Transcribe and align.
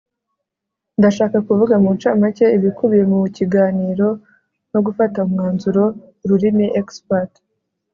ndashaka 0.99 1.37
kuvuga 1.47 1.73
mu 1.83 1.89
ncamake 1.95 2.45
ibikubiye 2.57 3.03
mu 3.11 3.19
kiganiro 3.37 4.07
no 4.71 4.79
gufata 4.85 5.17
umwanzuro. 5.27 5.83
(ururimiexpert 6.23 7.31